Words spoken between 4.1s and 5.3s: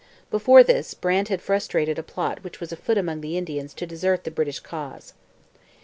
the British cause.